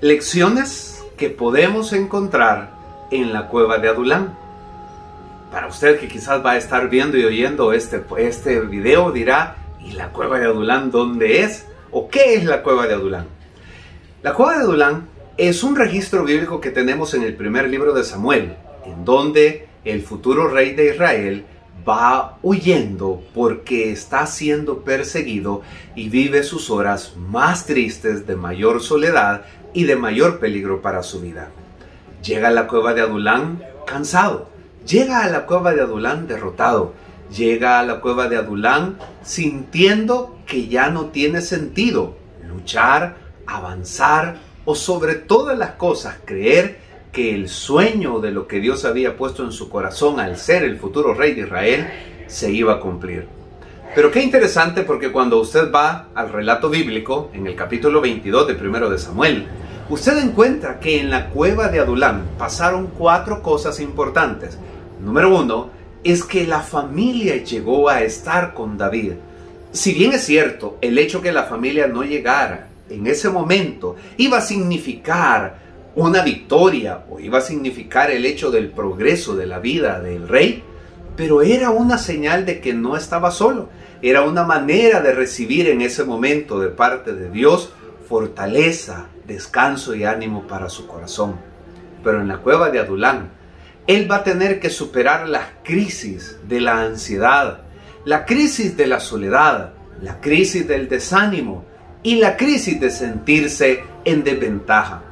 [0.00, 2.70] Lecciones que podemos encontrar
[3.10, 4.38] en la cueva de Adulán.
[5.50, 9.94] Para usted que quizás va a estar viendo y oyendo este, este video dirá, ¿y
[9.94, 11.66] la cueva de Adulán dónde es?
[11.90, 13.26] ¿O qué es la cueva de Adulán?
[14.22, 18.04] La cueva de Adulán es un registro bíblico que tenemos en el primer libro de
[18.04, 18.54] Samuel,
[18.86, 21.44] en donde el futuro rey de Israel
[21.88, 25.62] va huyendo porque está siendo perseguido
[25.96, 29.42] y vive sus horas más tristes de mayor soledad
[29.78, 31.50] y de mayor peligro para su vida.
[32.24, 34.48] Llega a la cueva de Adulán cansado,
[34.84, 36.94] llega a la cueva de Adulán derrotado,
[37.32, 44.74] llega a la cueva de Adulán sintiendo que ya no tiene sentido luchar, avanzar o
[44.74, 46.80] sobre todas las cosas creer
[47.12, 50.76] que el sueño de lo que Dios había puesto en su corazón al ser el
[50.76, 51.86] futuro rey de Israel
[52.26, 53.28] se iba a cumplir.
[53.94, 58.54] Pero qué interesante porque cuando usted va al relato bíblico, en el capítulo 22 de
[58.54, 59.46] primero de Samuel,
[59.88, 64.58] usted encuentra que en la cueva de Adulán pasaron cuatro cosas importantes.
[65.00, 65.70] Número uno,
[66.04, 69.14] es que la familia llegó a estar con David.
[69.72, 74.38] Si bien es cierto, el hecho que la familia no llegara en ese momento iba
[74.38, 75.58] a significar
[75.94, 80.62] una victoria o iba a significar el hecho del progreso de la vida del rey,
[81.16, 83.68] pero era una señal de que no estaba solo.
[84.00, 87.72] Era una manera de recibir en ese momento de parte de Dios
[88.08, 91.36] fortaleza, descanso y ánimo para su corazón.
[92.02, 93.30] Pero en la cueva de Adulán,
[93.86, 97.60] él va a tener que superar las crisis de la ansiedad,
[98.04, 101.64] la crisis de la soledad, la crisis del desánimo
[102.02, 105.02] y la crisis de sentirse en desventaja.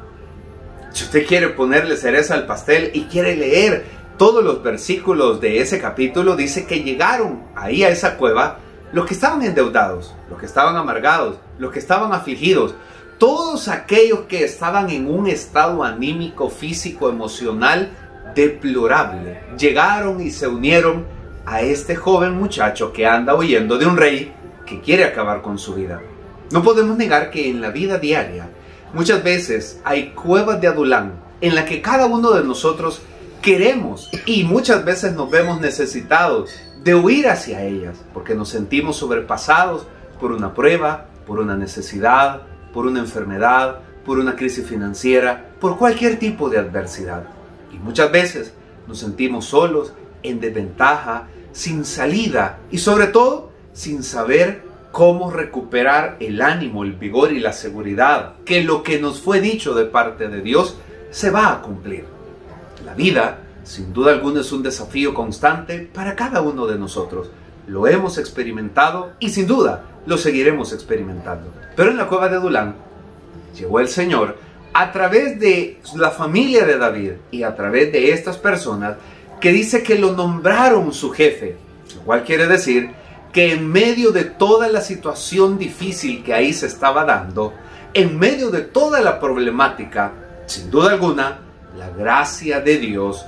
[0.93, 3.85] Si usted quiere ponerle cereza al pastel y quiere leer
[4.17, 8.59] todos los versículos de ese capítulo, dice que llegaron ahí a esa cueva
[8.93, 12.75] los que estaban endeudados, los que estaban amargados, los que estaban afligidos,
[13.19, 17.91] todos aquellos que estaban en un estado anímico, físico, emocional
[18.35, 21.05] deplorable, llegaron y se unieron
[21.45, 24.33] a este joven muchacho que anda huyendo de un rey
[24.67, 26.01] que quiere acabar con su vida.
[26.51, 28.49] No podemos negar que en la vida diaria
[28.93, 33.03] Muchas veces hay cuevas de Adulán en la que cada uno de nosotros
[33.43, 36.51] queremos y muchas veces nos vemos necesitados
[36.83, 39.87] de huir hacia ellas porque nos sentimos sobrepasados
[40.21, 42.43] por una prueba, por una necesidad,
[42.77, 47.25] por una enfermedad, por una crisis financiera, por cualquier tipo de adversidad.
[47.73, 48.53] Y muchas veces
[48.87, 56.43] nos sentimos solos, en desventaja, sin salida y sobre todo sin saber cómo recuperar el
[56.43, 60.43] ánimo, el vigor y la seguridad que lo que nos fue dicho de parte de
[60.43, 60.77] Dios
[61.11, 62.05] se va a cumplir.
[62.85, 67.31] La vida, sin duda alguna, es un desafío constante para cada uno de nosotros.
[67.67, 71.53] Lo hemos experimentado y sin duda lo seguiremos experimentando.
[71.75, 72.77] Pero en la cueva de Adulán
[73.55, 74.37] llegó el Señor
[74.73, 78.97] a través de la familia de David y a través de estas personas
[79.41, 81.57] que dice que lo nombraron su jefe,
[81.95, 82.91] lo cual quiere decir
[83.33, 87.53] que en medio de toda la situación difícil que ahí se estaba dando,
[87.93, 90.13] en medio de toda la problemática,
[90.47, 91.39] sin duda alguna,
[91.77, 93.25] la gracia de Dios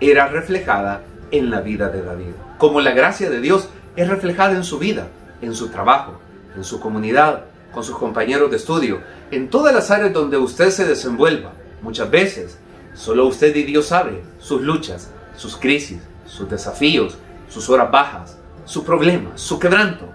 [0.00, 2.32] era reflejada en la vida de David.
[2.58, 5.08] Como la gracia de Dios es reflejada en su vida,
[5.40, 6.20] en su trabajo,
[6.54, 10.84] en su comunidad, con sus compañeros de estudio, en todas las áreas donde usted se
[10.84, 11.52] desenvuelva.
[11.82, 12.58] Muchas veces,
[12.94, 17.18] solo usted y Dios sabe sus luchas, sus crisis, sus desafíos,
[17.48, 20.08] sus horas bajas, su problema, su quebranto.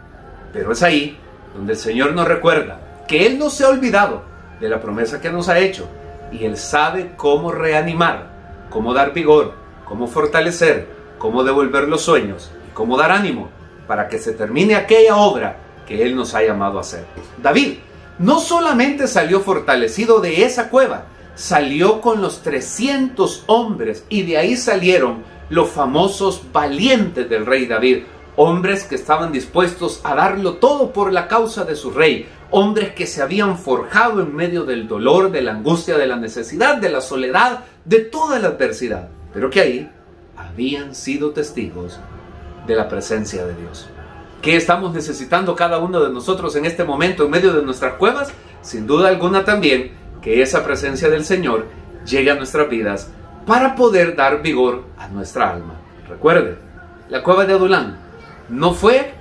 [0.54, 1.18] Pero es ahí
[1.56, 4.24] donde el Señor nos recuerda que Él no se ha olvidado
[4.60, 5.88] de la promesa que nos ha hecho
[6.32, 8.32] y Él sabe cómo reanimar,
[8.70, 9.54] cómo dar vigor,
[9.86, 10.88] cómo fortalecer,
[11.18, 13.50] cómo devolver los sueños y cómo dar ánimo
[13.92, 17.04] para que se termine aquella obra que Él nos ha llamado a hacer.
[17.44, 17.80] David
[18.20, 24.56] no solamente salió fortalecido de esa cueva, salió con los 300 hombres y de ahí
[24.56, 28.04] salieron los famosos valientes del rey David,
[28.38, 33.06] hombres que estaban dispuestos a darlo todo por la causa de su rey, hombres que
[33.06, 37.02] se habían forjado en medio del dolor, de la angustia, de la necesidad, de la
[37.02, 39.92] soledad, de toda la adversidad, pero que ahí
[40.38, 42.00] habían sido testigos
[42.72, 43.90] de la presencia de Dios.
[44.42, 48.32] ¿Qué estamos necesitando cada uno de nosotros en este momento en medio de nuestras cuevas?
[48.62, 49.92] Sin duda alguna también
[50.22, 51.68] que esa presencia del Señor
[52.06, 53.12] llegue a nuestras vidas
[53.46, 55.76] para poder dar vigor a nuestra alma.
[56.08, 56.58] Recuerde,
[57.10, 58.00] la cueva de Adulán
[58.50, 59.14] no fue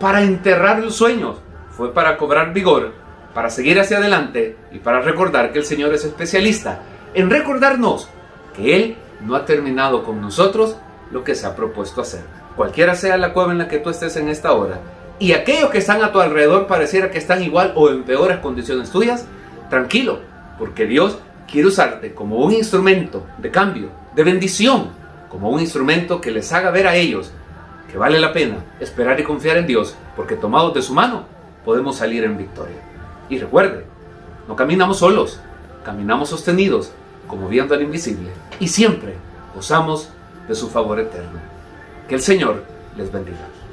[0.00, 1.36] para enterrar los sueños,
[1.70, 2.92] fue para cobrar vigor,
[3.34, 6.80] para seguir hacia adelante y para recordar que el Señor es especialista
[7.14, 8.08] en recordarnos
[8.56, 10.76] que Él no ha terminado con nosotros
[11.10, 12.22] lo que se ha propuesto hacer.
[12.56, 14.80] Cualquiera sea la cueva en la que tú estés en esta hora,
[15.18, 18.90] y aquellos que están a tu alrededor pareciera que están igual o en peores condiciones
[18.90, 19.26] tuyas,
[19.68, 20.20] tranquilo,
[20.58, 21.18] porque Dios
[21.50, 24.90] quiere usarte como un instrumento de cambio, de bendición,
[25.28, 27.32] como un instrumento que les haga ver a ellos
[27.90, 31.24] que vale la pena esperar y confiar en Dios, porque tomados de su mano
[31.64, 32.76] podemos salir en victoria.
[33.30, 33.84] Y recuerde,
[34.46, 35.40] no caminamos solos,
[35.84, 36.92] caminamos sostenidos,
[37.26, 39.14] como viendo al invisible, y siempre
[39.54, 40.10] gozamos
[40.48, 41.38] de su favor eterno.
[42.08, 42.64] Que el Señor
[42.96, 43.46] les bendiga.